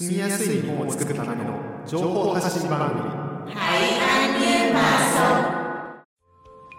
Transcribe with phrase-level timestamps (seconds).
[0.00, 3.01] 住みやすい日本を作るための情報発信番組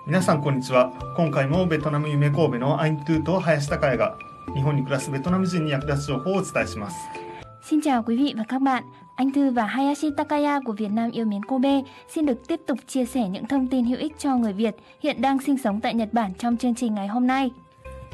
[0.06, 4.17] 皆さんこんにちは今回もベトナム夢神戸のアイントゥーと林孝也が
[4.54, 6.96] 日本に暮らすベトナム人に役立つ情報をお伝えします
[7.62, 8.84] Xin chào quý vị và các bạn.
[9.16, 12.79] Anh Thư và Hayashi Takaya của Việt Nam yêu mến Kobe xin được tiếp tục
[12.87, 15.95] chia sẻ những thông tin hữu ích cho người Việt hiện đang sinh sống tại
[15.95, 17.50] Nhật Bản trong chương trình ngày hôm nay.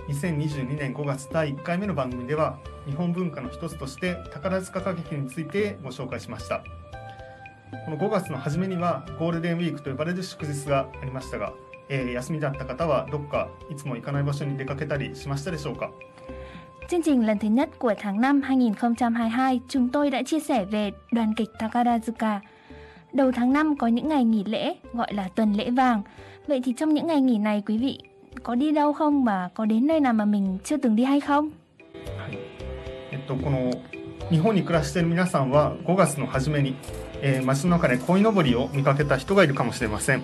[0.08, 6.64] 2022年5月第1回目の番組では日本文化の一つとして宝塚歌劇についてご紹介しました
[7.84, 11.52] この5月の初めにはゴールデンウィークと呼ばれる祝日がありましたが、
[11.90, 15.90] えー休みだった方はどっかいつも行かない場所に出かけたりしましたでしょうか
[16.88, 20.90] Chương trình lần thứ nhất của tháng 5 2022, chúng tôi đã chia sẻ về
[21.12, 22.40] đoàn kịch Takarazuka.
[23.12, 26.02] Đầu tháng 5 có những ngày nghỉ lễ, gọi là tuần lễ vàng.
[26.46, 27.98] Vậy thì trong những ngày nghỉ này quý vị
[28.42, 31.20] có đi đâu không và có đến nơi nào mà mình chưa từng đi hay
[31.20, 31.50] không?
[33.10, 33.70] えっと、この
[34.30, 36.76] 日本に暮らしている皆さんは5月の初めに、
[37.22, 40.22] えー街の中で鯉のぼりを見かけた人がいるかもしれません、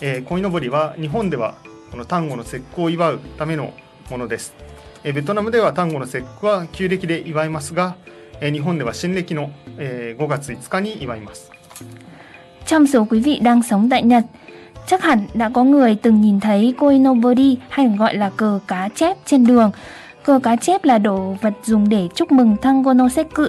[0.00, 1.54] えー鯉のぼりは日本では
[1.90, 3.72] この端午の節句を祝うための
[4.10, 4.54] ものです、
[5.04, 7.96] えーベトナムでは端午の節句は旧暦で祝いますが、
[8.40, 11.50] えー日本では新暦の、えー5月5日に祝います。
[12.66, 14.24] Trong số quý vị đang sống tại Nhật,
[14.87, 18.89] chắc hẳn đã có người từng nhìn thấy koinobori hay còn gọi là cờ cá
[18.95, 19.71] chép trên đường.
[20.23, 23.43] Cờ cá chép là đồ vật dùng để chúc mừng Tangonoseku,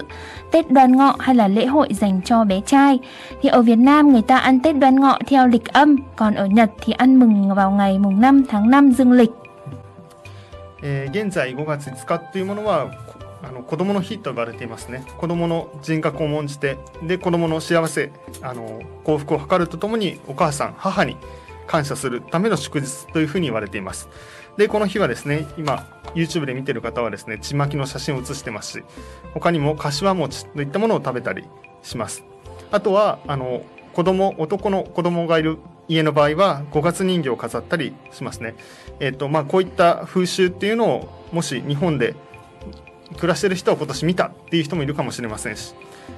[0.51, 2.99] Tết đoan ngọ hay là lễ hội dành cho bé trai.
[3.41, 6.45] Thì ở Việt Nam người ta ăn Tết đoan ngọ theo lịch âm, còn ở
[6.45, 9.31] Nhật thì ăn mừng vào ngày mùng 5 tháng 5 dương lịch.
[10.83, 13.04] えー現在5月5日というものはこ
[13.42, 15.04] あの子どもの日と呼ばれていますね。
[15.18, 18.12] 子どもの人格を重んじてで子どもの幸せ
[18.42, 21.16] あの幸福を図るとともにお母さん母に
[21.66, 24.08] 感謝するための祝日というふうに言われています。
[24.56, 28.84] でこの日はですね今 YouTube で見てる方はですねちまきの写真を写してますし
[29.34, 31.44] 他にも柏餅といったものを食べたり
[31.82, 32.24] します。
[32.70, 33.62] あとはあの
[33.92, 38.54] 子供男の子供がいる家の場合は五月人形を飾ったりしますね。
[39.00, 42.14] えっ、とまあこういった風習っていうのをもし日本で
[43.14, 45.74] 暮らしてる人は今年見たっていう人もいるかもしれませんし、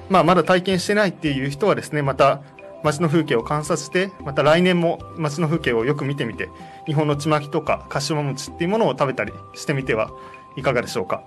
[0.09, 2.41] まあまだ体験してないっていう人はですね、また
[2.83, 6.49] 街の風景を観察して、また来年も街の風景をよく見てみて、
[6.85, 10.09] 日本のちまきとか柏餅っていうものを食べたりしてみては
[10.55, 11.21] いかがでしょうか。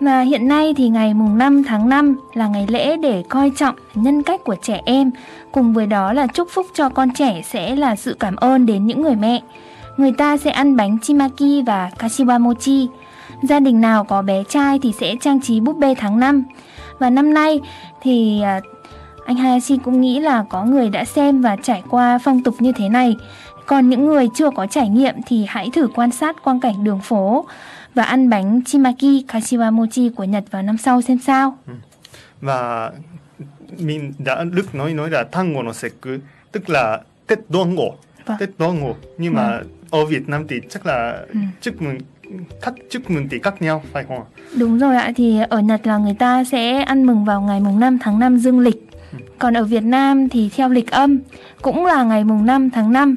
[0.00, 3.74] Và hiện nay thì ngày mùng 5 tháng 5 là ngày lễ để coi trọng
[3.94, 5.10] nhân cách của trẻ em,
[5.52, 8.86] cùng với đó là chúc phúc cho con trẻ sẽ là sự cảm ơn đến
[8.86, 9.40] những người mẹ.
[9.96, 12.88] Người ta sẽ ăn bánh chimaki và kashiwamochi mochi.
[13.42, 16.44] Gia đình nào có bé trai thì sẽ trang trí búp bê tháng 5.
[16.98, 17.60] Và năm nay
[18.02, 18.60] thì à,
[19.24, 22.72] anh Hayashi cũng nghĩ là có người đã xem và trải qua phong tục như
[22.72, 23.16] thế này.
[23.66, 27.00] Còn những người chưa có trải nghiệm thì hãy thử quan sát quang cảnh đường
[27.00, 27.46] phố
[27.94, 31.56] và ăn bánh chimaki kashiwa mochi của Nhật vào năm sau xem sao.
[32.40, 32.90] Và
[33.78, 35.24] mình đã Đức nói nói là
[35.64, 36.18] nó sẽ cứ
[36.52, 37.94] tức là Tết đoan ngộ
[38.26, 38.36] Vâng.
[38.40, 41.38] Tết đoan ngộ nhưng mà ở Việt Nam thì chắc là Ừ.
[41.60, 41.98] chúc mừng
[42.62, 44.24] cách chúc mừng thì khác nhau phải không ạ?
[44.58, 47.80] Đúng rồi ạ, thì ở Nhật là người ta sẽ ăn mừng vào ngày mùng
[47.80, 48.86] 5 tháng 5 dương lịch.
[49.38, 51.18] Còn ở Việt Nam thì theo lịch âm
[51.62, 53.16] cũng là ngày mùng 5 tháng 5.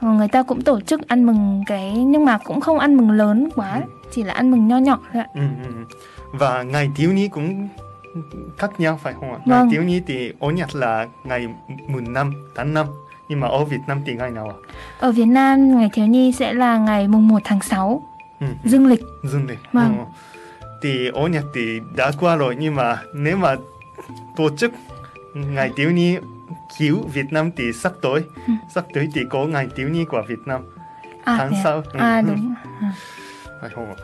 [0.00, 3.10] Ờ, Người ta cũng tổ chức ăn mừng cái nhưng mà cũng không ăn mừng
[3.10, 3.80] lớn quá,
[4.12, 5.28] chỉ là ăn mừng nho nhỏ thôi ạ.
[5.34, 5.84] Ừ, ừ, ừ.
[6.32, 7.68] Và ngày thiếu nhi cũng
[8.58, 9.38] khác nhau phải không ạ?
[9.46, 9.58] Vâng.
[9.58, 11.48] Ngày thiếu nhi thì ở Nhật là ngày
[11.88, 12.86] mùng 5 tháng 5
[13.28, 14.56] nhưng mà ở Việt Nam thì ngày nào ạ?
[15.00, 18.11] Ở Việt Nam ngày thiếu nhi sẽ là ngày mùng 1 tháng 6 Ừ, ừ.
[18.63, 19.01] dương lịch.
[19.23, 19.59] Dương lịch.
[19.73, 19.97] Vâng.
[19.97, 20.03] Ừ.
[20.81, 23.55] Thì ở Nhật thì đã qua rồi nhưng mà nếu mà
[24.35, 24.71] tổ chức
[25.33, 26.17] ngày thiếu nhi
[26.77, 28.53] kiểu Việt Nam thì sắp tới Ừ.
[28.75, 30.61] sắp tới thì có ngày thiếu nhi của Việt Nam
[31.23, 31.61] À, tháng thế ạ?
[31.63, 31.83] sau.
[31.93, 32.27] À Ừ.
[32.27, 32.53] đúng.
[32.81, 32.93] À.
[33.61, 33.95] はい、ほう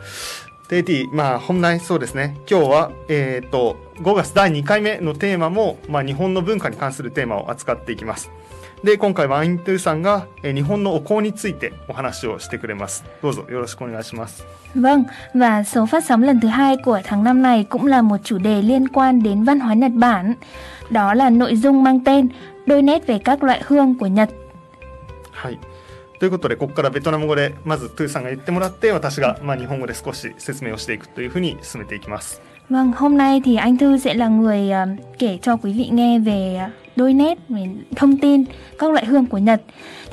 [0.68, 8.30] で、でまあ、本来そうですね、今日は、えっ、と、5月第2回目のテーマも、まあ、日本の文化に関するテーマを扱っていきます。
[8.82, 13.04] で、今回はアイントゥさんが、えー日本のお香についてお話をしてくれます。
[13.22, 14.44] どうぞよろしくお願いします。
[14.74, 18.16] Vâng, và số phát sóng lần thứ hai của tháng năm này cũng là một
[18.24, 20.34] chủ đề liên quan đến văn hóa Nhật Bản.
[20.90, 22.28] Đó là nội dung mang tên
[22.66, 24.30] Đôi nét về các loại hương của Nhật.
[25.32, 25.58] はい。
[26.18, 32.40] ということで、ここからベトナム語で、まずトゥーさんが言ってもらって、私が、まあ、日本語で少し説明をしていくというふうに進めていきます。
[32.70, 34.86] Vâng, hôm nay thì anh Thư sẽ là người ờ,
[35.18, 38.43] kể cho quý vị nghe về ờ, đôi nét, về thông tin
[38.79, 39.61] các loại hương của Nhật.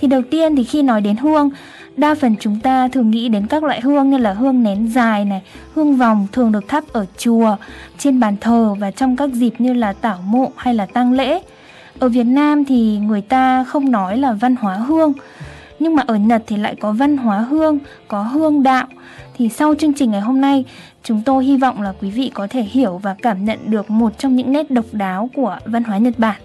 [0.01, 1.51] Thì đầu tiên thì khi nói đến hương,
[1.97, 5.25] đa phần chúng ta thường nghĩ đến các loại hương như là hương nén dài
[5.25, 5.43] này,
[5.75, 7.57] hương vòng thường được thắp ở chùa,
[7.99, 11.41] trên bàn thờ và trong các dịp như là tảo mộ hay là tang lễ.
[11.99, 15.13] Ở Việt Nam thì người ta không nói là văn hóa hương
[15.79, 17.79] Nhưng mà ở Nhật thì lại có văn hóa hương,
[18.09, 18.87] có hương đạo.
[19.37, 20.65] Thì sau chương trình ngày hôm nay,
[21.03, 24.19] chúng tôi hy vọng là quý vị có thể hiểu và cảm nhận được một
[24.19, 26.41] trong những nét độc đáo của văn hóa Nhật Bản.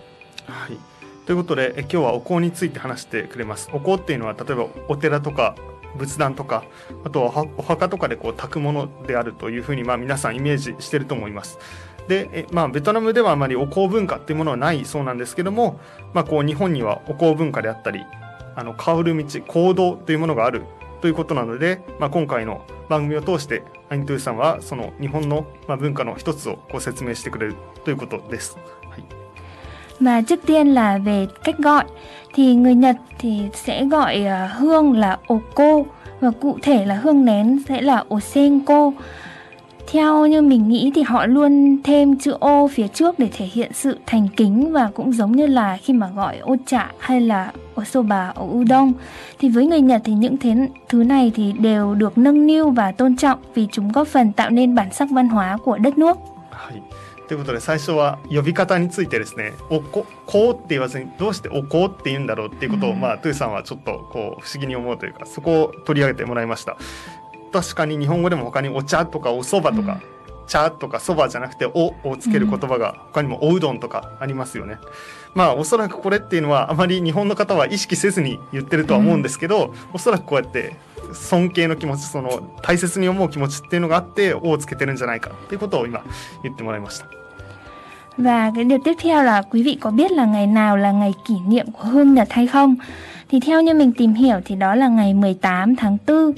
[0.45, 0.77] はい、
[1.25, 3.69] ということでえ今日はお香について話してくれます。
[3.73, 5.55] お香っていうのは例えばお寺とか
[5.95, 6.63] 仏壇とか
[7.03, 11.59] あとはお墓とかでこう炊くものであるというふうにまあ皆さんイメージしてると思います。
[12.07, 15.79] でえまあ、ベトナムではあまりお香文化っていうものはないそうなんですけども、
[16.13, 18.03] まあ、こう日本にはお香文化であったり
[18.55, 20.63] あの香る道行動というものがある
[21.01, 27.55] ということなので、まあ、今回の番組を通してアイントゥーさんはその日本の文化の一つをこう説明してくれる
[27.85, 28.57] ということです。
[30.01, 31.83] Mà Và trước tiên là về cách gọi
[32.33, 35.83] thì người Nhật thì sẽ gọi à, hương là oko
[36.19, 38.91] và cụ thể là hương nén sẽ là osenko.
[39.91, 43.71] Theo như mình nghĩ thì họ luôn thêm chữ ô phía trước để thể hiện
[43.73, 47.51] sự thành kính và cũng giống như là khi mà gọi ô chạ hay là
[47.81, 48.91] osoba ở udon
[49.39, 50.55] thì với người Nhật thì những thế,
[50.89, 54.49] thứ này thì đều được nâng niu và tôn trọng vì chúng góp phần tạo
[54.49, 56.17] nên bản sắc văn hóa của đất nước.
[57.31, 62.99] はい、ということで最初は呼び方についてですね「おここう」って言わずにどうして「おこう」って言うんだろうっていうことを、うん。
[62.99, 66.77] まあトゥーさんはちょっとこう不思議に思うというかそこを取り上げてもらいました。
[67.53, 70.01] 確かに日本語でも他に「お茶」とか「おそば」とか
[70.47, 74.79] 「茶」とか「そば」じゃなくて「お」をつける言葉が他にも「おうどん」とかありますよね。
[75.33, 80.75] まあおそらくこれっていうのはあまり日本の方は意識せずに言ってるとは思うんですけど、おそらくこうやって
[81.13, 86.03] 尊敬の気持ちその大切に思う気持ちっていうのがあって「お」をつけてるんじゃないかっていうことを今
[86.43, 87.20] 言ってもらいました。
[88.17, 91.35] Và cái điều tiếp theo là quý vị có biết là ngày nào là ngày kỷ
[91.47, 92.75] niệm của hương Nhật hay không?
[93.29, 96.31] Thì theo như mình tìm hiểu thì đó là ngày 18 tháng 4.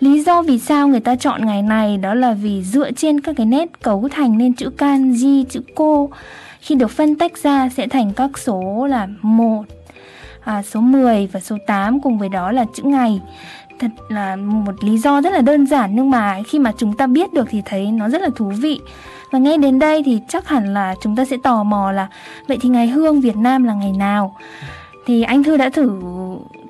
[0.00, 3.34] Lý do vì sao người ta chọn ngày này đó là vì dựa trên các
[3.36, 6.10] cái nét cấu thành nên chữ kanji, chữ cô
[6.60, 9.64] khi được phân tách ra sẽ thành các số là 1,
[10.44, 13.20] à, số 10 và số 8 cùng với đó là chữ ngày.
[13.78, 17.06] Thật là một lý do rất là đơn giản nhưng mà khi mà chúng ta
[17.06, 18.80] biết được thì thấy nó rất là thú vị.
[19.31, 22.07] Và nghe đến đây thì chắc hẳn là chúng ta sẽ tò mò là
[22.47, 24.37] vậy thì ngày hương Việt Nam là ngày nào?
[25.05, 25.99] Thì anh Thư đã thử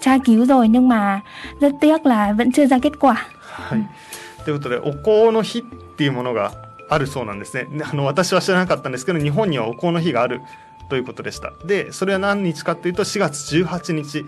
[0.01, 1.21] tra cứu rồi nhưng mà
[1.59, 3.15] rất tiếc là vẫn chưa ra kết quả.
[3.53, 3.87] はい、
[4.45, 5.61] ということでお香の日っ
[5.95, 6.51] ていうものが
[6.89, 10.41] あるそうなんですねあの私は知らなかったんですけど日本にはお香の日がある
[10.89, 14.23] ということでしたでそれは何日かっていうと4月18日っ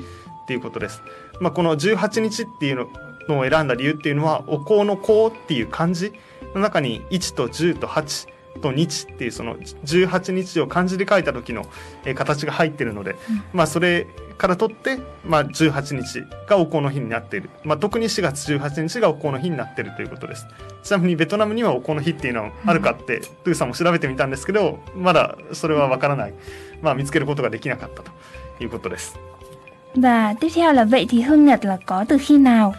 [0.47, 1.01] ていうことです、
[1.39, 2.87] まあ、この18日っていう
[3.27, 6.13] のを選んだ理由っていうのはお香の香っていう漢字
[6.54, 8.28] の中に1と10と8
[8.60, 11.66] と日っていうその18日を漢字で書いた時の
[12.04, 13.16] えー形が入ってるので、
[13.52, 14.06] まあそれ
[14.40, 20.46] から取って、まあ、18日がお香の日になっている、まあ、特に4月18日がお香の日になっているということです。
[20.82, 26.34] ちなみにベトナムにはお香の日っていうのはあるかって、トゥーさんも調べてみたんですけどまだそれはわからない、
[26.80, 28.10] まあ、見つけることができなかったと
[28.60, 29.18] いうことです。
[29.94, 32.74] Và tiếp theo là vậy thì hương Nhật là có từ khi nào?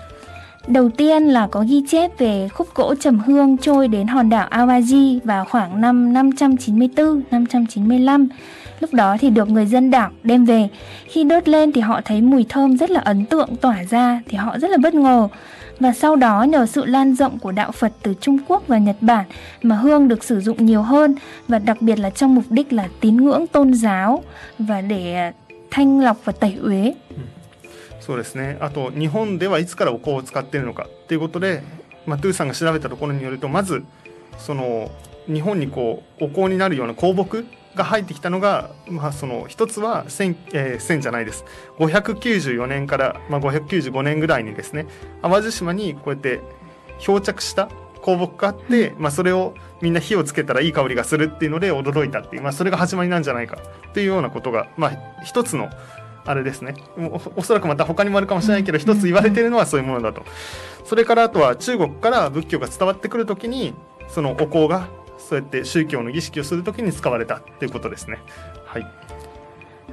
[0.68, 4.50] Đầu tiên là có ghi chép về khúc gỗ trầm hương trôi đến hòn đảo
[4.50, 8.28] Awaji vào khoảng năm 594-595.
[8.80, 10.70] Lúc đó thì được người dân đảo đem về.
[11.06, 14.38] Khi đốt lên thì họ thấy mùi thơm rất là ấn tượng, tỏa ra thì
[14.38, 15.28] họ rất là bất ngờ.
[15.80, 18.98] Và sau đó nhờ sự lan rộng của đạo Phật từ Trung Quốc và Nhật
[19.02, 19.26] Bản
[19.64, 21.16] mà hương được sử dụng nhiều hơn
[21.48, 24.24] và đặc biệt là trong mục đích là tín ngưỡng tôn giáo
[24.60, 25.32] và để
[25.72, 26.94] thanh lọc và tẩy uế.
[27.10, 27.16] Ừ.
[28.12, 28.58] そうですね。
[28.60, 31.64] あと日本ではいつからお香を使っているのかっていうことで、
[32.06, 33.86] まあ、トゥーさんが調べたところによるとまず
[34.38, 34.92] その
[35.28, 41.46] 日本にこうお香になるような香木が入ってきたのが、まあ、その一つは1000、えー、1000じゃないです。
[41.80, 44.88] 594年から、まあ、595年ぐらいにですね
[45.22, 46.42] 淡路島にこうやって
[47.00, 47.70] 漂着した
[48.04, 53.58] 香木があって、まあ、それをみんな火をつけたらいい香りがするっていうので驚いたっていう、まあ、それが始まりなんじゃないか
[53.88, 55.70] っていうようなことが、まあ、一つの
[56.26, 56.76] あれですね。
[56.98, 60.24] おおそらくまた他にもあるかもしれないけど一つ言われてるのはそういうものだと。
[60.86, 63.74] それからあとは中国から仏教が伝わってくる時に
[64.08, 64.88] そのお香が
[65.18, 68.20] そうやって宗教の儀式をする時に使われたっていうことですね。
[68.66, 68.86] はい。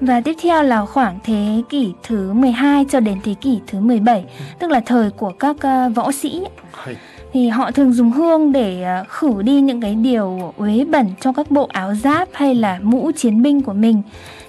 [0.01, 4.25] Và tiếp theo là khoảng thế kỷ thứ 12 cho đến thế kỷ thứ 17,
[4.59, 6.43] tức là thời của các ờ, võ sĩ.
[6.73, 6.97] はい
[7.33, 11.33] Thì họ thường dùng hương để ờ, khử đi những cái điều uế bẩn cho
[11.33, 14.03] các bộ áo giáp hay là mũ chiến binh của mình.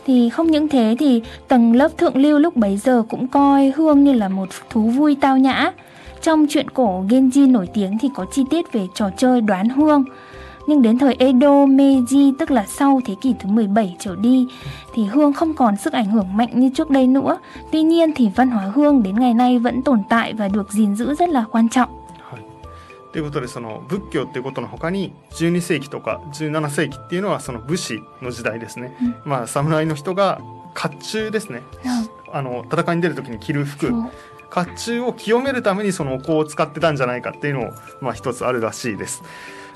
[0.05, 4.03] Thì không những thế thì tầng lớp thượng lưu lúc bấy giờ cũng coi hương
[4.03, 5.71] như là một thú vui tao nhã.
[6.21, 10.03] Trong truyện cổ Genji nổi tiếng thì có chi tiết về trò chơi đoán hương.
[10.67, 14.48] Nhưng đến thời Edo, Meiji tức là sau thế kỷ thứ 17 trở đi
[14.93, 17.38] thì hương không còn sức ảnh hưởng mạnh như trước đây nữa.
[17.71, 20.95] Tuy nhiên thì văn hóa hương đến ngày nay vẫn tồn tại và được gìn
[20.95, 21.99] giữ rất là quan trọng.
[23.10, 30.42] はい、ということでその仏教っていうことの他に12世紀とか17世紀っていうのはその武士の時代ですね、まあ侍の人が
[30.75, 31.63] 甲冑ですね。
[32.32, 33.92] あの戦いに出る時に着る服。
[34.50, 39.22] 甲冑を清めるためにそのお香を使ってたんじゃないかっていうのも、まあ、一つあるらしいです。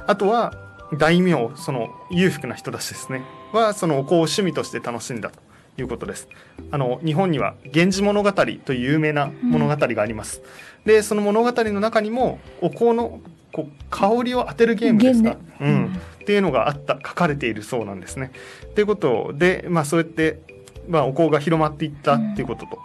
[0.08, 0.54] あとは
[0.98, 3.24] 大名その裕福な人たちですね。
[3.52, 5.40] はそのお香を趣味として楽しんだと
[5.82, 6.28] いうことです。
[6.72, 10.42] あの日本には「源氏物語」という有名な物語があります。
[10.86, 13.22] でその物語の中にもお香の
[13.52, 18.32] こう香りを当てるゲームですか、うんっていうのがあった書かれているそうなんですね。
[18.75, 20.40] ということで、まあ、そうやって、
[20.88, 22.80] まあ、お香が広まっていったっていうことと、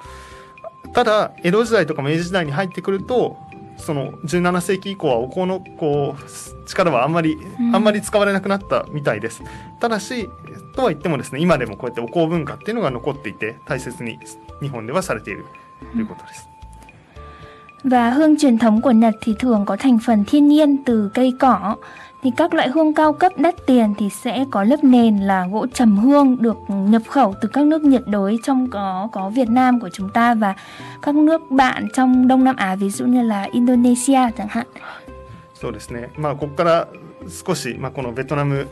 [0.92, 3.36] ただ江戸時代とか明治時代に入ってくると
[3.76, 9.42] その17世紀以降はお香のこう力はあんまり、うんあんまり使われなくなったみたいです。
[9.80, 10.28] ただし
[10.74, 14.18] とは言ってもですね今でもこうやってお香文化っていうのが残っていて大切に
[14.60, 15.44] 日本ではされている
[15.92, 16.48] ということです。
[17.83, 21.75] Và hương truyền thống của Nhật thì thường có thành phần thiên nhiên từ cây cỏ.
[22.23, 25.67] Thì các loại hương cao cấp đắt tiền thì sẽ có lớp nền là gỗ
[25.73, 29.79] trầm hương được nhập khẩu từ các nước nhiệt đới trong có có Việt Nam
[29.79, 30.55] của chúng ta và
[31.01, 34.67] các nước bạn trong Đông Nam Á ví dụ như là Indonesia chẳng hạn.
[35.63, 36.09] そうですね。
[36.17, 36.87] まあここから
[37.29, 38.67] 少しまあこのベトナム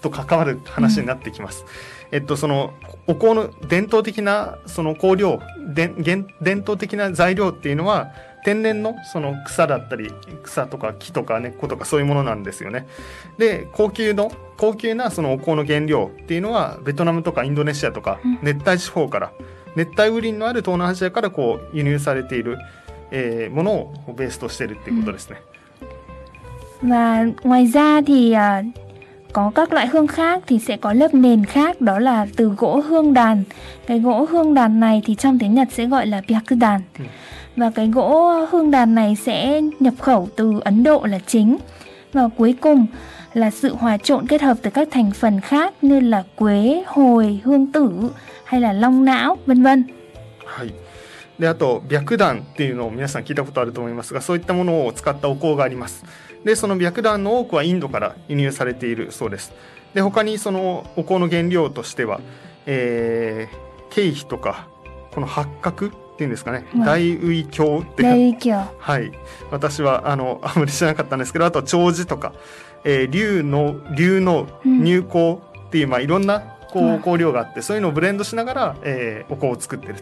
[0.00, 1.64] と関わる話になってきます。
[2.10, 2.72] えっとその
[3.06, 5.40] お香の伝統的なその香料、
[5.74, 8.10] で伝伝統的な材料っていうのは
[8.43, 10.11] 天然のその草だったり
[10.43, 12.87] 草とか木とか根っことかそういうものなんですよね。
[13.37, 19.31] で高級の高級なそのお香の原料っていうのはベトナムとかインドネシアとかうん熱帯地方から、
[19.75, 22.57] 熱帯雨林のある東南アジアからこう輸入されている、
[23.11, 25.37] えーものをベースとしているっていうことですね。
[26.81, 28.35] Và ngoài ra thì
[29.33, 32.79] có các loại hương khác thì sẽ có lớp nền khác đó là từ gỗ
[32.79, 33.43] hương đàn.
[33.87, 36.21] Cái gỗ hương đàn này thì trong tiếng Nhật sẽ gọi là.
[37.56, 41.56] Và cái gỗ hương đàn này sẽ nhập khẩu từ Ấn Độ là chính.
[42.12, 42.86] Và cuối cùng
[43.34, 47.40] là sự hòa trộn kết hợp từ các thành phần khác như là quế, hồi,
[47.44, 47.90] hương tử
[48.44, 49.84] hay là long não, vân vân.
[50.44, 50.74] はい。
[51.38, 56.04] で、あと、白檀っていうのを皆さん聞いたことあると思いますが、そういったものを使ったお香があります。
[56.44, 59.52] で、その白檀の多くはインドから輸入されているそうです。
[59.94, 62.20] で、他にそのお香の原料としては、
[62.66, 64.68] えー、経費とか、
[65.12, 69.11] この八角 っていうんですかね、大宇教って大宇教はい。
[69.51, 72.33] 私はあのあまり知らなかったんですけどあと長寿とか、
[72.83, 76.39] えー、龍の龍の入香っていう、まあいろんな
[76.71, 79.95] こう香料があって、そういうのをブレンドしながら、えー、お香を作ってる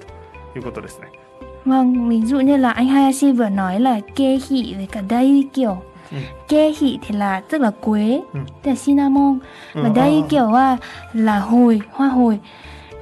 [0.54, 1.12] ということですね。
[1.66, 5.50] まあ、ví dụ như là anh Hai Si vừa nói là kê hị với cả đai yu
[5.54, 5.78] kiểu.
[6.48, 7.00] Kê hị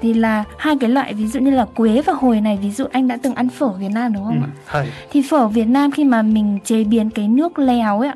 [0.02, 2.84] Thì là hai cái loại ví dụ như là quế và hồi này Ví dụ
[2.92, 4.48] anh đã từng ăn phở Việt Nam đúng う không ん ạ?
[4.66, 4.88] はい。
[5.10, 8.14] Thì phở Việt Nam khi mà mình chế biến cái nước lèo ấy ạ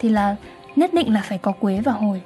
[0.00, 0.36] Thì là
[0.76, 2.20] nhất định là phải có quế và hồi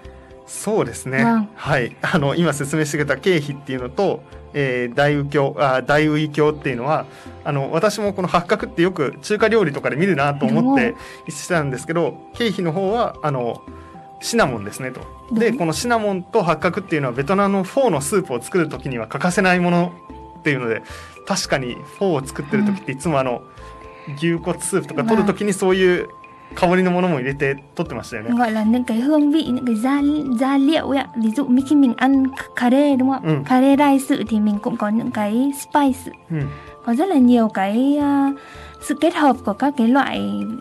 [0.46, 1.18] そうですね。
[1.22, 1.96] うんはい。
[2.02, 4.20] あの、今説明してくれた経費っていうのと、
[4.52, 7.06] えー、大右京、あ、大右京っていうのは、
[7.44, 10.94] あの、私もこの八角ってよく中華料理とかで見るなと思って
[11.30, 13.62] してたんですけど、経費の方は、あの、
[14.25, 15.01] シナモンですねと。
[15.31, 19.93] でこのシナモンと八角っていうのはベトナムのフォーのスープを作る時には欠かせないもの
[20.39, 20.81] っていうので
[21.27, 23.43] 確かにフォーを作ってる時っていつもあの
[24.17, 26.09] 牛骨スープとか取る時にそういう
[26.55, 28.29] 香りのものも入れて取ってましたよね。
[33.43, 34.23] カレーライスス
[35.59, 36.49] スパイパ、うん、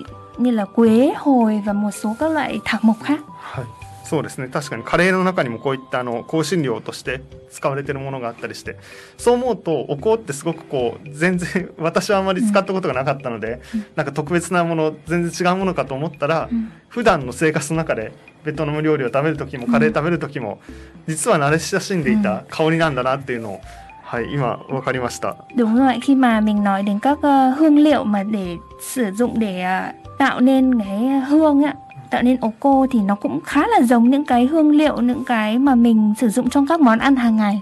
[0.07, 3.19] rất như là quế hồi và một số các loại thảo mộc khác.
[3.37, 3.65] はい、
[4.05, 4.49] そうですね。
[4.49, 8.77] 確かにカレーの中にもこういったあの香辛料として使われてるものがあったりして。
[9.17, 13.87] そう思うとお香ってすごくこう全然 私はあまり使ったことがなかったので、うん。
[13.97, 16.73] なんか特別なもの全然違うものかと思ったら、うん。
[16.89, 18.13] 普段の生活の中で
[18.45, 20.61] ベトナム料理を食べる時もカレー食べる時も、
[21.07, 23.61] 実は慣れ親しんでいた香りなんだなっていうのを、
[24.03, 25.37] はい、今分かりました。
[25.57, 29.63] đúng rồi khi mà mình nói đến các ờ, hương liệu mà để sử dụng để
[29.63, 31.75] ờ, tạo nên cái hương ạ
[32.11, 35.25] tạo nên ố cô thì nó cũng khá là giống những cái hương liệu những
[35.25, 37.61] cái mà mình sử dụng trong các món ăn hàng ngày.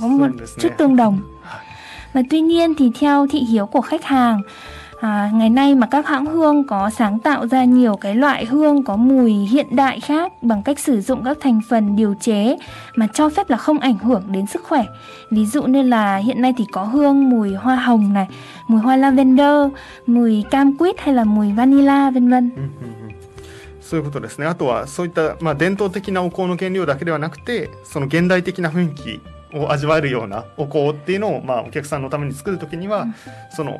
[0.00, 0.28] Có một
[0.60, 1.20] chút tương đồng.
[2.12, 4.40] Và tuy nhiên thì theo thị hiếu của khách hàng
[4.99, 8.83] à, ngày nay mà các hãng hương có sáng tạo ra nhiều cái loại hương
[8.83, 12.57] có mùi hiện đại khác bằng cách sử dụng các thành phần điều chế
[12.95, 14.85] mà cho phép là không ảnh hưởng đến sức khỏe.
[15.31, 18.27] Ví dụ như là hiện nay thì có hương mùi hoa hồng này,
[18.67, 19.67] mùi hoa lavender,
[20.05, 22.51] mùi cam quýt hay là mùi vanilla vân vân.
[22.55, 23.13] うんうんうん
[23.93, 24.47] そういうことですね。
[24.47, 29.21] あとはそういった、まあ、伝統的なお香の原料だけではなくてその現代的な雰囲気
[29.55, 33.15] を味わえるようなお香っていうのを、まあ、お客さんのために作る時には、うん
[33.55, 33.77] その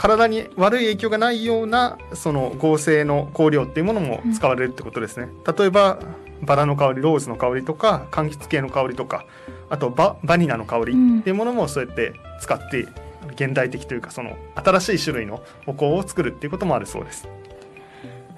[0.00, 5.28] 体に悪い影響がないようなその合成の香料っていうものも使われるってことですね。
[5.58, 5.98] 例えば
[6.40, 9.26] バラの香りローズの香りとか柑橘系の香りとか
[9.68, 12.86] あとババニラの香りっていうものもそうやって使って
[13.34, 17.28] 現代的というかその新しい種類のお香を作るっていうこともあるそうです。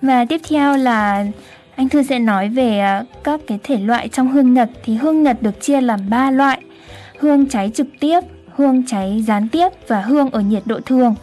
[0.03, 1.27] Và tiếp theo là
[1.77, 5.43] anh Thư sẽ nói về các cái thể loại trong hương Nhật thì hương Nhật
[5.43, 6.63] được chia làm 3 loại.
[7.19, 8.21] Hương cháy trực tiếp,
[8.57, 11.15] hương cháy gián tiếp và hương ở nhiệt độ thường.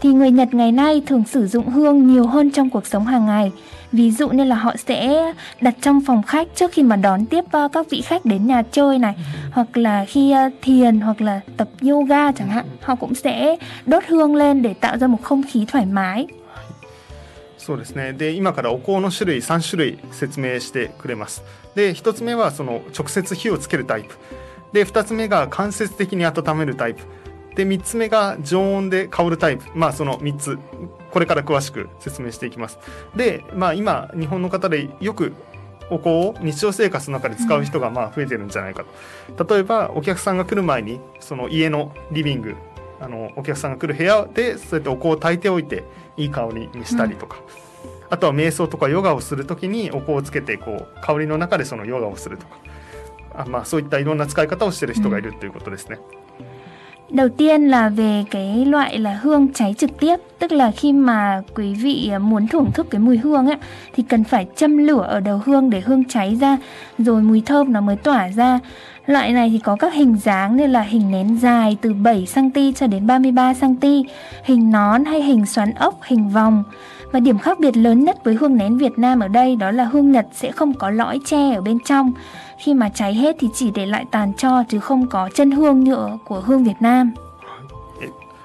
[0.00, 3.26] Thì người Nhật ngày nay thường sử dụng hương nhiều hơn trong cuộc sống hàng
[3.26, 3.52] ngày.
[3.92, 7.44] Ví dụ như là họ sẽ đặt trong phòng khách trước khi mà đón tiếp
[7.44, 9.14] uh, các vị khách đến nhà chơi này
[9.52, 14.04] hoặc là khi uh, thiền hoặc là tập yoga chẳng hạn họ cũng sẽ đốt
[14.06, 16.26] hương lên để tạo ra một không khí thoải mái
[17.66, 21.42] そうですねで今からお香の種類3種類説明してくれます
[21.74, 24.14] で1つ目はその直接火をつけるタイプ
[24.72, 27.00] で2つ目が間接的に温めるタイプ
[27.55, 29.65] で3つ目が常温で香るタイプ。
[29.75, 30.59] まあその3つ。
[31.11, 32.79] これから詳しく説明していきます。
[33.15, 35.33] でまあ今日本の方でよく
[35.89, 38.85] お香を日常生活の中で使う人がまあ増えてるんじゃないか
[39.35, 39.55] と。
[39.55, 42.55] 例えばお客さんが来る前にその家のリビング
[43.01, 45.83] あのお客さんが来る部屋でそうやってお香を炊いておいて
[46.15, 47.43] いい香りにしたりとか、うん、
[48.09, 52.57] あとは瞑想とかヨガをする時にお香をつけてこう香りの中でそのヨガをするとか。
[53.33, 55.99] あまあそういったいろんな使い方をしてる人がいるということですね。
[56.15, 56.20] うん
[57.11, 61.41] Đầu tiên là về cái loại là hương cháy trực tiếp, tức là khi mà
[61.55, 63.57] quý vị à, muốn thưởng thức cái mùi hương ấy
[63.95, 66.57] thì cần phải châm lửa ở đầu hương để hương cháy ra
[66.97, 68.59] rồi mùi thơm nó mới tỏa ra.
[69.05, 72.73] Loại này thì có các hình dáng như là hình nén dài từ 7 cm
[72.75, 73.87] cho đến 33 cm,
[74.43, 76.63] hình nón hay hình xoắn ốc, hình vòng.
[77.11, 79.83] Và điểm khác biệt lớn nhất với hương nén Việt Nam ở đây đó là
[79.83, 82.13] hương Nhật sẽ không có lõi tre ở bên trong
[82.60, 85.84] khi mà cháy hết thì chỉ để lại tàn cho chứ không có chân hương
[85.84, 87.12] nhựa của hương Việt Nam.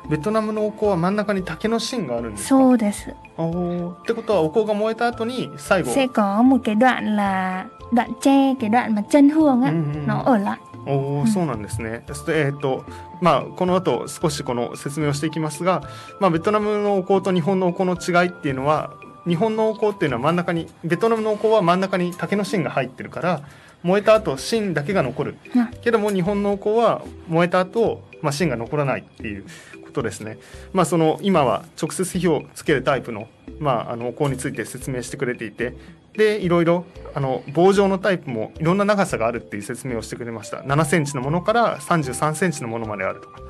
[0.09, 3.15] ベトナムのお香は真ん中に竹の芯があるんですかそうです。
[3.37, 10.37] おってことはお香が燃えた後に最後 sẽ có một cái đoạn là đoạn tre cái đoạn mà chân hương á、うんうん、nó ở
[10.37, 12.03] lại おお、そうなんですね。
[12.29, 12.83] えっ、と
[13.21, 15.83] まあこの後少しこの説明をしていきますが、
[16.19, 18.91] まあベトナムのお香と日本のお香の違いっていうのは、
[19.27, 23.41] 日本のお香っていうのは真ん中にベトナムのお香は真ん中に竹の芯が入ってるから。
[23.82, 25.36] 燃えた後芯だけが残る、
[25.82, 29.44] けども日本のお香は燃えた後、まあ芯が残らないっていう
[29.84, 30.38] ことですね。
[30.72, 35.74] まあその今は直接火をつけるタイプのまああのお香について説明してくれていて、
[36.14, 40.58] でいろいろあの棒状のタイプもいろんな長さがあるっていう説明をしてくれました。
[40.58, 43.40] 7センチのものから33センチのものまであるとか、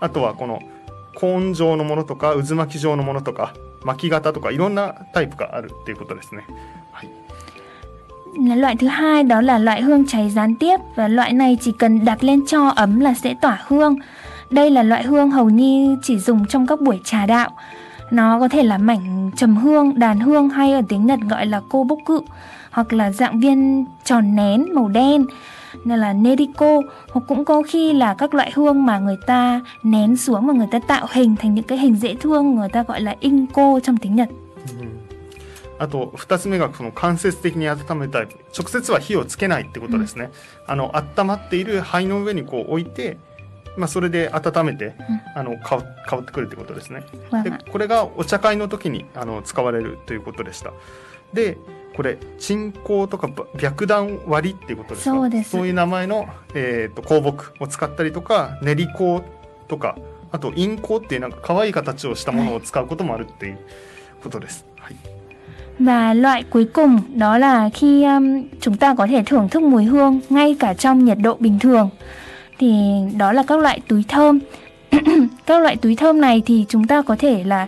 [0.00, 0.60] あとはこの
[1.14, 6.46] コーン状のものとか渦巻き状のものとか巻き型とかいろんなタイプがあるっていうことですね。
[8.36, 12.24] Loại thứ hai đó là loại hương cháy gián tiếp và loại này chỉ cần đặt
[12.24, 13.96] lên cho ấm là sẽ tỏa hương.
[14.50, 17.50] Đây là loại hương hầu như chỉ dùng trong các buổi trà đạo.
[18.10, 21.60] Nó có thể là mảnh trầm hương, đàn hương hay ở tiếng Nhật gọi là
[21.68, 22.20] cô bốc cự
[22.70, 25.26] hoặc là dạng viên tròn nén màu đen
[25.84, 26.80] nên là neriko
[27.12, 30.68] hoặc cũng có khi là các loại hương mà người ta nén xuống và người
[30.70, 33.96] ta tạo hình thành những cái hình dễ thương người ta gọi là inko trong
[33.96, 34.28] tiếng Nhật.
[34.80, 34.95] Ừ.
[35.78, 40.30] あと2つ目がその間接的に温めるタイプ直接は火をつけないってことですね、
[40.66, 43.18] うん、あの温まっている灰の上にこう置いて、
[43.76, 44.94] まあ、それで温めて、うん、
[45.34, 47.04] あの香香ってくるってことですね、
[47.44, 50.72] でこれがお茶会の時にあの使われるということでした。
[51.32, 51.58] で
[51.94, 55.16] これ鎮香とか白檀割りっていうことですか？
[55.16, 55.50] そうです。
[55.50, 59.22] そういう名前の、えーと、香木を使ったりとか練り香
[59.66, 59.96] とか
[60.30, 63.58] あと印香っていうなんか可愛い形をしたものを使うこともあるっていう
[64.22, 64.64] ことです。
[64.64, 64.75] はい
[65.78, 69.84] Và loại cuối cùng đó là khi um, chúng ta có thể thưởng thức mùi
[69.84, 71.90] hương ngay cả trong nhiệt độ bình thường.
[72.58, 74.38] Thì đó là các loại túi thơm.
[75.46, 77.66] các loại túi thơm này thì chúng ta có thể là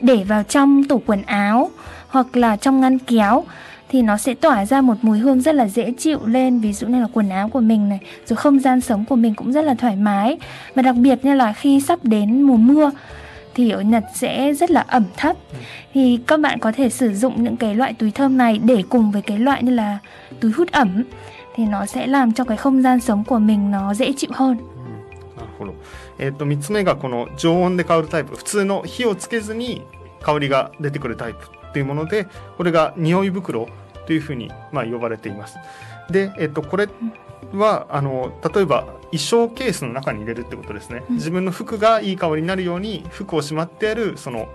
[0.00, 1.70] để vào trong tủ quần áo
[2.08, 3.44] hoặc là trong ngăn kéo.
[3.88, 6.60] Thì nó sẽ tỏa ra một mùi hương rất là dễ chịu lên.
[6.60, 9.34] Ví dụ như là quần áo của mình này rồi không gian sống của mình
[9.34, 10.38] cũng rất là thoải mái.
[10.74, 12.90] Và đặc biệt như là khi sắp đến mùa mưa
[13.59, 15.57] thì ở Nhật sẽ rất là ẩm thấp ừ.
[15.93, 19.11] thì các bạn có thể sử dụng những cái loại túi thơm này để cùng
[19.11, 19.97] với cái loại như là
[20.39, 21.03] túi hút ẩm
[21.55, 24.57] thì nó sẽ làm cho cái không gian sống của mình nó dễ chịu hơn.
[25.35, 25.73] なるほど。
[26.17, 29.81] えっ、ー、と3つ目がこの常温で香るタイプ普通の火をつけずに
[30.21, 33.67] 香りが出てくるタイプっていうものでこれが匂い袋
[34.07, 35.57] というふうにまあ呼ばれています。
[36.09, 36.87] で、えっ、ー、とこれ
[37.52, 44.48] はあの例えば衣装ケースの中に入れるってことですね、うん、自分の服がいい香りになるように服をしまってあるその、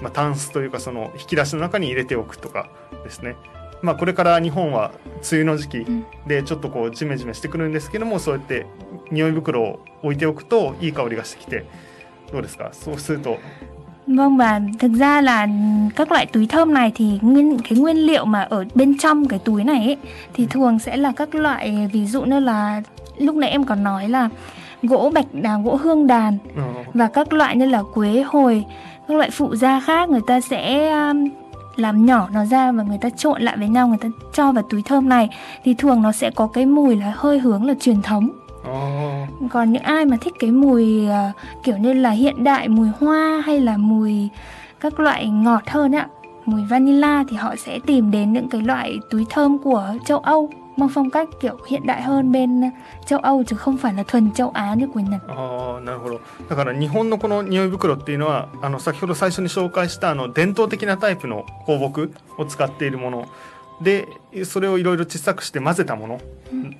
[0.00, 2.70] まあ、タンスというかその引き出しの中に入れておくとか
[3.02, 3.36] ですね。
[3.82, 4.92] まあ、これから日本は
[5.30, 5.86] 梅雨の時期
[6.26, 8.66] でちょっとこうジメジメしてくるんですけどもそうやって
[9.10, 11.64] 匂い袋を置いておくといい香りがしてきて
[12.30, 12.70] どうですか？
[12.72, 13.38] そうすると
[14.16, 15.46] Vâng và thực ra là
[15.96, 19.38] các loại túi thơm này thì nguyên cái nguyên liệu mà ở bên trong cái
[19.38, 19.96] túi này ấy,
[20.34, 22.82] thì thường sẽ là các loại ví dụ như là
[23.18, 24.28] lúc nãy em còn nói là
[24.82, 26.62] gỗ bạch đàn, gỗ hương đàn Ờ,
[26.94, 28.64] và các loại như là quế hồi,
[29.08, 31.28] các loại phụ gia khác người ta sẽ um,
[31.76, 34.64] làm nhỏ nó ra và người ta trộn lại với nhau người ta cho vào
[34.70, 35.28] túi thơm này.
[35.64, 38.28] Thì thường nó sẽ có cái mùi là hơi hướng là truyền thống
[38.63, 38.71] ờ,
[39.51, 41.31] còn những ai mà thích cái mùi ờ,
[41.63, 44.29] kiểu như là hiện đại mùi hoa hay là mùi
[44.79, 46.07] các loại ngọt hơn ạ
[46.45, 50.49] mùi vanilla thì họ sẽ tìm đến những cái loại túi thơm của châu Âu
[50.77, 52.61] mang phong cách kiểu hiện đại hơn bên
[53.05, 55.21] châu Âu chứ không phải là thuần châu Á như của Nhật.
[55.27, 63.27] ああなるほどだから日本のこの匂い袋っていうのはあの先ほど最初に紹介したあの伝統的なタイプの香木を使っているもの
[63.80, 64.06] で
[64.44, 66.20] それをいろいろ小さくして混ぜたもの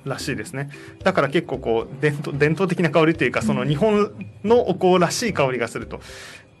[0.05, 0.69] らしいですね。
[1.03, 5.99] だから結構こう伝統伝統的な香りというかその日本のお香らしい香りがすると。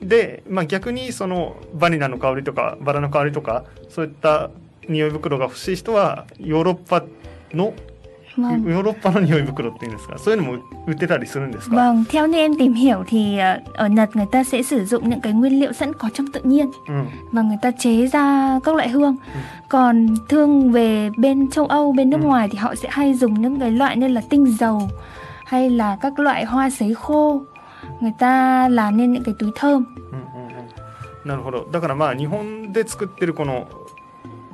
[0.01, 4.49] で、まあ、逆にそのバニラの香りとかバラの香りとかそういった
[4.89, 7.03] 匂い袋が欲しい人はヨーロッパ
[7.53, 7.73] の
[8.36, 8.68] Vâng.
[8.70, 14.84] ヨーロッパの匂い袋っていうんですかそういうのも売ってたりするんですか Vâng, theo như em tìm hiểu thì ờ, ở Nhật người ta sẽ sử
[14.84, 18.06] dụng những cái nguyên liệu sẵn có trong tự nhiên うん、 và người ta chế
[18.06, 19.16] ra các loại hương.
[19.68, 22.26] Còn thương về bên châu Âu, bên nước Ừ.
[22.26, 24.82] ngoài thì họ sẽ hay dùng những cái loại như là tinh dầu
[25.46, 27.42] hay là các loại hoa sấy khô.
[28.00, 29.84] Người ta làm nên những cái túi thơm.
[30.12, 33.66] うんうんうんなるほどだからまあ日本で作ってるこの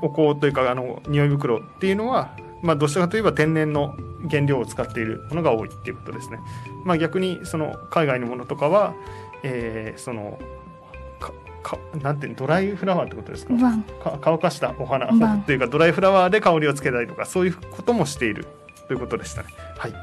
[0.00, 2.30] お香というかあの匂い袋っていうのは、
[2.61, 3.95] まあ、どちらかといえば天然の
[4.29, 6.39] 原料を使っているものが多いっていうことですね。
[6.85, 8.93] まあ、逆にその海外のものとかは、
[9.43, 10.39] えーその
[11.19, 11.31] か
[11.63, 13.53] かなんていうのドライフラワーってことですか？
[14.03, 18.45] か乾かしたお花まあっていうかドライフラワーで香りをつけたりとかそういうこともしている
[18.87, 19.49] ということでしたね。
[19.77, 19.93] はい、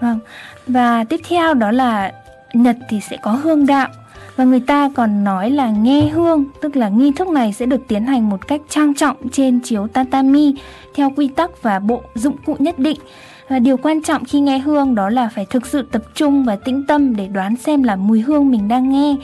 [0.00, 0.20] Vâng.
[0.68, 2.12] Và tiếp theo đó là
[2.54, 3.88] Nhật thì sẽ có hương đạo
[4.35, 7.81] và người ta còn nói là nghe hương, tức là nghi thức này sẽ được
[7.87, 10.55] tiến hành một cách trang trọng trên chiếu tatami
[10.95, 12.99] theo quy tắc và bộ dụng cụ nhất định.
[13.47, 16.55] Và điều quan trọng khi nghe hương đó là phải thực sự tập trung và
[16.55, 19.15] tĩnh tâm để đoán xem là mùi hương mình đang nghe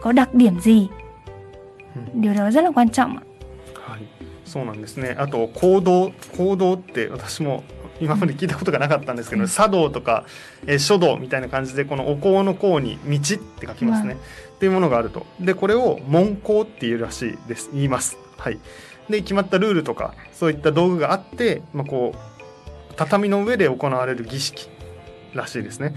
[0.00, 0.88] có đặc điểm gì.
[2.12, 3.16] Điều đó rất là quan trọng.
[3.16, 3.22] ạ.
[3.90, 4.06] はい、
[4.44, 5.16] そうなんですね。
[5.18, 7.62] あと行動行動って私も
[8.01, 10.25] 今まで聞いたことがなかったんですけど、うん茶道とか、
[10.67, 14.13] えー書道みたいな感じでこのお香の香に道って書きますね。
[14.13, 15.25] うんっていうものがあると。
[15.39, 17.69] でこれを門香っていうらしいです。
[17.73, 18.17] 言います。
[18.37, 18.59] はい。
[19.09, 24.69] で決まったルールとかそういった道具があって、まあこう畳の上で行われる儀式
[25.33, 25.93] らしいですね。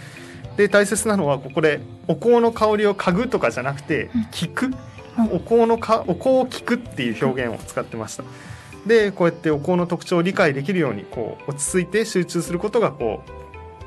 [0.56, 4.74] で大切なのはここでお香の香りを嗅ぐとかじゃなくてうん聞く、うん
[5.32, 8.24] お香のかお香を聞くっていう表現を使ってました。
[8.88, 13.21] でこうやってお香の特徴を理解できるようにこう落ち着いて集中することがこ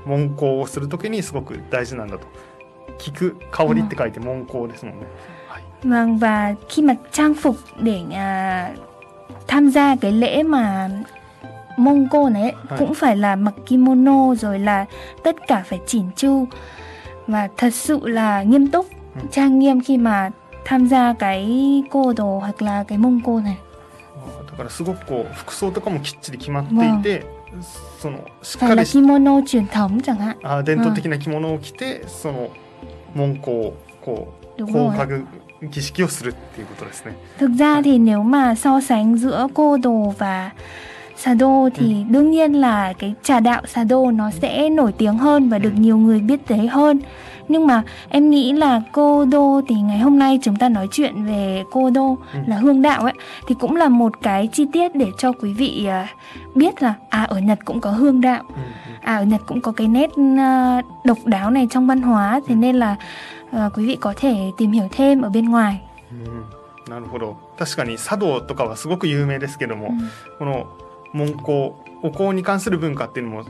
[0.06, 2.26] う門香をする時にすごく大事なんだと。
[2.98, 5.06] 聞く香りって書いて門香ですもんね。
[5.48, 5.62] はい。
[5.84, 8.70] Vâng và khi mà trang phục để à,
[9.46, 10.88] tham gia cái lễ mà
[11.78, 14.84] Mông Cô này ấy,はい cũng phải là mặc kimono rồi là
[15.22, 16.46] tất cả phải chỉn chu
[17.26, 19.20] và thật sự là nghiêm túc, Ừ.
[19.32, 20.30] trang nghiêm khi mà
[20.64, 23.56] tham gia cái cô đồ hoặc là cái Mông Cô này.
[24.69, 27.25] すごくこう服装とかもきっちり決まっていて、
[27.99, 28.85] そのしっかり
[30.43, 32.51] あ伝統的な着物を着て、うん、その
[33.13, 35.25] 門戸をこう放課後
[35.63, 37.15] 儀式をするっていうことですね。
[37.39, 37.45] う
[40.55, 40.71] ん
[41.20, 45.58] Sado thì đương nhiên là cái trà đạo Sado nó sẽ nổi tiếng hơn và
[45.58, 45.80] được Ừ.
[45.80, 47.00] nhiều người biết tới hơn.
[47.48, 51.24] Nhưng mà em nghĩ là cô đô thì ngày hôm nay chúng ta nói chuyện
[51.24, 52.38] về cô đô Ừ.
[52.46, 53.12] là hương đạo ấy
[53.48, 56.08] thì cũng là một cái chi tiết để cho quý vị à,
[56.54, 59.72] biết là à ở Nhật cũng có hương đạo, うんうん à ở Nhật cũng có
[59.72, 62.96] cái nét à, độc đáo này trong văn hóa thế nên là
[63.52, 65.80] à, quý vị có thể tìm hiểu thêm ở bên ngoài.
[66.12, 66.44] うん
[66.90, 69.90] なるほど確かに茶道とかはすごく有名ですけども、 Ừ.
[70.38, 70.66] この
[71.13, 71.43] 門香
[72.03, 73.45] お香に関する文化っていうのも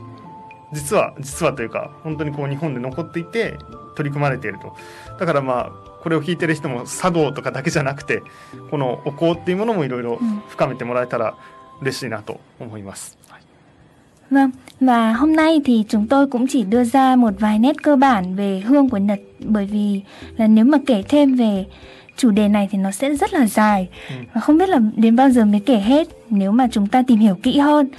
[0.72, 3.58] 実は実はというか本当にこう日本で残っていて
[3.96, 4.74] 取り組まれていると。
[5.18, 5.70] だからまあ
[6.02, 8.22] これを聞いてる人も茶道とかだけじゃなくて
[8.70, 10.42] このお香っていうものもいろいろうん。
[10.48, 11.36] 深めてもらえたら
[11.80, 13.18] 嬉しいなと思います。
[13.28, 13.42] はい。
[14.30, 18.36] Vâng, và hôm nay thì chúng tôi cũng chỉ đưa ra một vài nét cơ bản
[18.36, 20.02] về hương của Nhật bởi vì
[20.36, 21.66] là nếu mà kể thêm về
[22.17, 24.15] chủ đề này thì nó sẽ rất là dài Ừ.
[24.33, 27.19] và không biết là đến bao giờ mới kể hết nếu mà chúng ta tìm
[27.19, 27.89] hiểu kỹ hơn.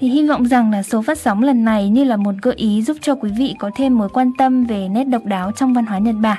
[0.00, 2.82] Thì hy vọng rằng là số phát sóng lần này như là một gợi ý
[2.82, 5.86] giúp cho quý vị có thêm mối quan tâm về nét độc đáo trong văn
[5.86, 6.38] hóa Nhật Bản.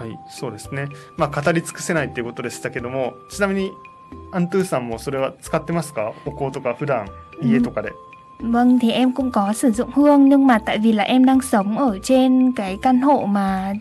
[0.00, 0.86] はい、そうですね。
[1.16, 3.70] まあ語り尽くせないっていうことでしたけども、ちなみに
[4.32, 6.12] アントゥーさんもそれは使ってますか？
[6.26, 7.06] お香とか普段
[7.42, 7.92] 家とかで。
[8.40, 11.40] Vâng thì em cũng có sử dụng hương nhưng mà tại vì là em đang
[11.40, 13.72] sống ở trên cái căn hộ mà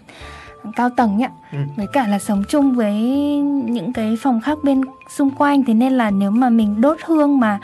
[0.72, 1.58] cao tầng nhá Ừ.
[1.76, 2.94] với cả là sống chung với
[3.64, 7.40] những cái phòng khác bên xung quanh thế nên là nếu mà mình đốt hương
[7.40, 7.58] mà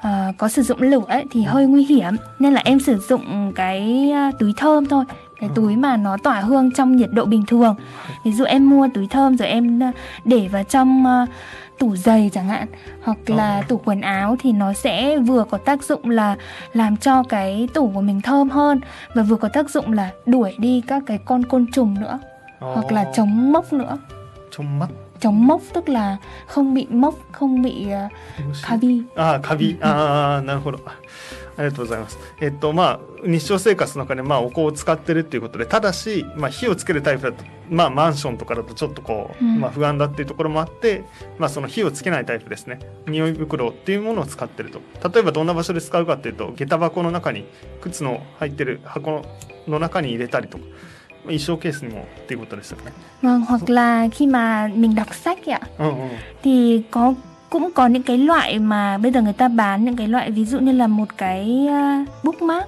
[0.00, 3.52] ờ, có sử dụng lửa ấy, thì hơi nguy hiểm nên là em sử dụng
[3.54, 5.04] cái à, túi thơm thôi
[5.40, 5.52] cái Ừ.
[5.56, 7.74] túi mà nó tỏa hương trong nhiệt độ bình thường
[8.24, 9.92] ví dụ em mua túi thơm rồi em à,
[10.24, 11.26] để vào trong à,
[11.78, 12.66] tủ giày chẳng hạn
[13.02, 13.62] hoặc là Ờ.
[13.68, 16.36] tủ quần áo thì nó sẽ vừa có tác dụng là
[16.72, 18.80] làm cho cái tủ của mình thơm hơn
[19.14, 22.18] và vừa có tác dụng là đuổi đi các cái con côn trùng nữa
[22.58, 23.98] hoặc là chống mốc nữa
[24.50, 24.90] chống mắt
[25.20, 26.16] chống mốc tức là
[26.46, 28.12] không bị mốc không bị uh,
[28.48, 29.78] 虫カビああ、カビ。
[29.80, 30.80] ああ、なるほど。
[31.56, 32.18] ありがとうございます。
[32.40, 41.04] えっと、まあ、日常生活の中で、まあ、お香を使ってるっていうことで、ただし、まあ、火をつけるタイプだと、まあ、マンションとかだとちょっとこう、うんまあ、不安だっていうところもあって、
[41.38, 42.80] まあ、その火をつけないタイプですね。
[43.06, 44.80] 匂い袋っていうものを使ってると。
[45.08, 47.46] 例えば、どんな場所で使うかっていうと、下駄箱の中に、
[47.80, 49.24] 靴の入ってる箱
[49.66, 52.91] の中に入れたりとか、まあ衣装ケースにもっていうことですよね。
[53.21, 56.09] vâng hoặc là khi mà mình đọc sách ạ うんうん。
[56.43, 57.13] thì có
[57.49, 60.45] cũng có những cái loại mà bây giờ người ta bán những cái loại ví
[60.45, 61.67] dụ như là một cái
[62.03, 62.65] uh, bookmark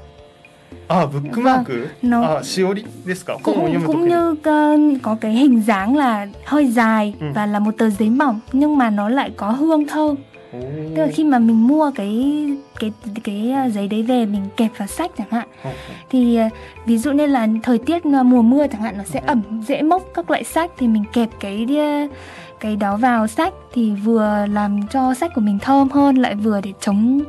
[0.88, 4.10] ああ、ブックマーク、 nó ああ、しおりですか本を cũng 読むとき cũng に。
[4.10, 7.26] như uh, có cái hình dáng là hơi dài Ừ.
[7.36, 10.16] và là một tờ giấy mỏng nhưng mà nó lại có hương thơm
[10.54, 10.60] お
[10.96, 12.46] tức là ー khi mà mình mua cái
[12.80, 12.92] cái
[13.24, 16.52] cái uh, giấy đấy về mình kẹp vào sách chẳng hạn ほうほう thì uh,
[16.86, 19.26] ví dụ như là thời tiết uh, mùa mưa chẳng hạn nó sẽ Ừ.
[19.28, 21.68] ẩm dễ mốc các loại sách thì mình kẹp cái
[22.06, 22.12] uh,
[22.60, 26.62] cái đó vào sách thì vừa làm cho sách của mình thơm hơn lại vừa
[26.62, 27.22] để chống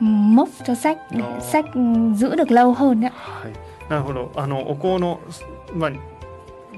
[0.00, 1.40] ừm, mốc cho sách để Ồ.
[1.40, 3.10] sách ừm, giữ được lâu hơn đấy.
[3.10, 3.52] はい、
[3.90, 5.20] なるほどあのお香の、
[5.74, 5.92] まあ、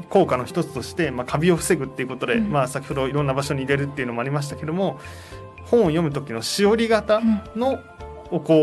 [0.09, 4.99] 効果の一つとして、まあ、カビを防ぐっていうことで、うんまあ、先ほどいろんな場所に入れるっていうのもありましたけども
[5.70, 7.22] 本を読む時のしおり型
[7.56, 7.80] の
[8.32, 8.54] お香、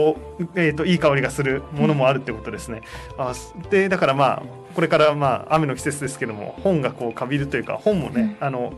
[0.56, 2.82] えー、といい香りがするものもあるってことですね。
[3.18, 3.32] あ
[3.70, 4.42] でだからまあ
[4.74, 8.74] これからまあ雨の季節ですけども本がこうかびるというか本もね、あの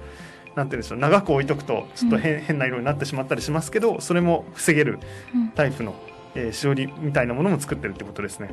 [0.55, 4.99] なんて言うんでしょう長く置いとくとちょっと変,、変な色になってしまったりしますけどそれも防げる
[5.35, 5.95] うんタイプの、
[6.35, 8.51] えーしおりみたいなものも作ってるってことですね。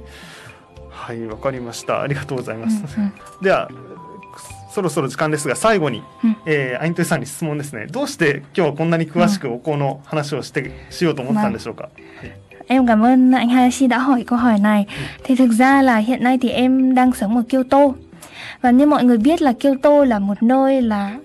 [0.90, 2.84] はいわかりましたありがとうございます。
[2.84, 3.12] Ừ, ừ.
[3.44, 3.70] では
[4.73, 11.89] そろそろ時間ですが最後に、うんえーアイントゥさんに質問ですねどうして今日はこんなに詳しくお香の話をして、しようと思ったんでしょうか、
[12.69, 14.87] Em cảm ơn anh Hayashi đã hỏi câu hỏi này.
[15.25, 17.93] Thì thực ra là hiện nay thì em đang sống ở Kyoto.
[18.61, 21.19] Và như mọi người biết là Kyoto là một nơi là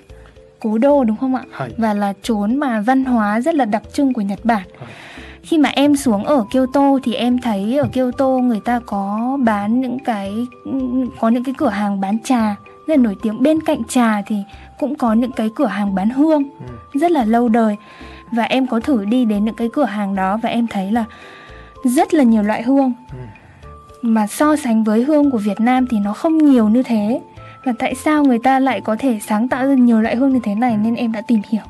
[0.60, 1.43] cố đô đúng không ạ?
[1.52, 4.63] はい、 Và là chốn mà văn hóa rất là đặc trưng của Nhật Bản.
[4.80, 4.89] Vâng.
[5.43, 9.82] Khi mà em xuống ở Kyoto thì em thấy ở Kyoto người ta có bán
[9.82, 10.48] những cái
[11.19, 12.56] có những cái cửa hàng bán trà
[12.88, 13.42] rất nổi tiếng.
[13.42, 14.37] Bên cạnh trà thì
[14.79, 16.42] cũng có những cái cửa hàng bán hương.
[16.42, 16.98] Ừ.
[17.01, 17.77] Rất là lâu đời.
[18.33, 21.05] Và em có thử đi đến những cái cửa hàng đó và em thấy là
[21.85, 22.92] rất là nhiều loại hương.
[23.12, 23.18] Ừ.
[24.03, 27.20] Mà so sánh với hương của Việt Nam thì nó không nhiều như thế.
[27.64, 30.40] Và tại sao người ta lại có thể sáng tạo ra nhiều loại hương như
[30.42, 30.79] thế này ừ.
[30.83, 31.62] nên em đã tìm hiểu.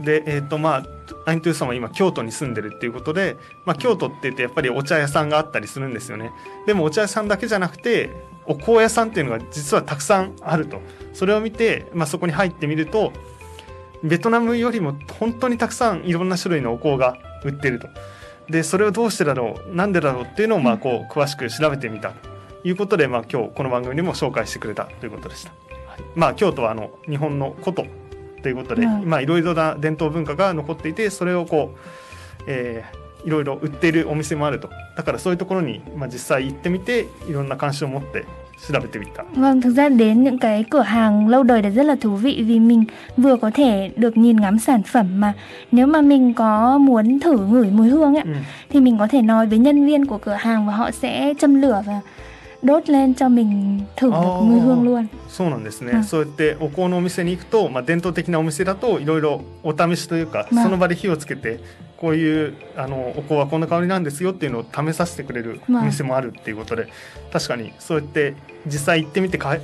[0.00, 0.86] でえっ、とまあ
[1.26, 6.32] アイントゥーさんは今京都に住んでるっていうことで、まあ、京都って言ってやっぱりお茶屋さんがあったりするんですよね。
[6.66, 8.10] でもお茶屋さんだけじゃなくて
[8.46, 10.80] お香屋さんっていうのが実はたくさんあると。
[11.12, 13.12] それを見て、まあ、そこに入ってみると
[14.02, 17.88] ベトナムよりも本当にたくさんいろんな種類のお香が売ってると。
[18.48, 22.28] でそれをどうしてだろうなんでだろうっていうのをまあこう詳しく調べてみたと
[22.64, 27.86] いうことで、まあ、今日この番組にも紹介してくれたということでした、はいまあ、京都はあの日本の古都
[28.41, 38.23] ということで、はいまあいろいろな伝統文化が残っていてそれをこう、えーいろいろ売っているお店もあるとだからそういうところに、まあ、実際行ってみていろんな関心を持って
[38.67, 42.43] 調べてみた Vâng, thực ra đến những cái cửa hàng lâu đời là rất là thú vị
[42.47, 42.83] vì mình
[43.17, 45.33] vừa có thể được nhìn ngắm sản phẩm mà
[45.71, 48.35] nếu mà mình có muốn thử ngửi mùi hương ấy, うん
[48.69, 51.61] thì mình có thể nói với nhân viên của cửa hàng và họ sẽ châm
[51.61, 52.01] lửa và
[52.62, 54.40] đốt lên cho mình thử được Ồ.
[54.42, 55.06] mùi hương luôn.
[55.28, 61.60] そうなんですね、うんそうやってお香のお店に行くと、まあ、伝統的なお店だといろいろお試しというか、まあその場で火をつけて
[61.96, 66.88] こういうあのお香はこんな香りなんですよっていうのを試させてくれるおまあ店もあるっていうことで、
[67.32, 68.34] 確かにそうやって
[68.66, 69.56] 実際行ってみてか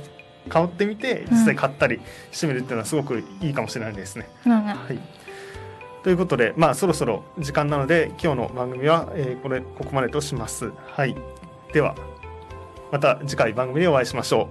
[0.49, 1.99] 香ってみて実際買ったり
[2.31, 4.27] してみるっていうのはすごくいいかもしれないですね。
[4.45, 4.75] Vâng ạ.
[4.75, 4.99] はい
[6.03, 10.71] ということで、まあ、そろそろ時間なので今日の番組は、えーこれここまでとします。
[10.95, 11.17] はい、
[11.73, 11.95] では
[12.90, 14.48] また次回番組でお会いしましょ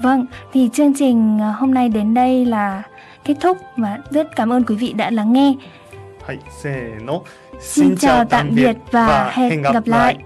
[0.00, 0.02] う。
[0.02, 2.82] Vâng, thì chương trình à, hôm nay đến đây là
[3.24, 5.54] kết thúc và rất cảm ơn quý vị đã lắng nghe.
[6.26, 7.24] はい、せーの。
[7.60, 10.18] Xin chào tạm biệt và hẹn gặp lại.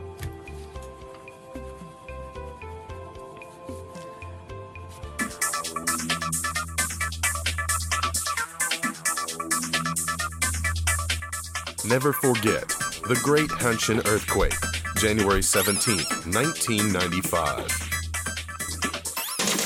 [11.85, 12.67] Never forget
[13.09, 14.57] the Great Hanshin Earthquake,
[15.04, 15.98] January 17,
[16.32, 17.72] 1995.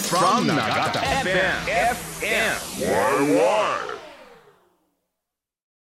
[0.09, 1.53] from Nagata FM.
[1.93, 2.55] FM.
[2.81, 3.96] Why, why?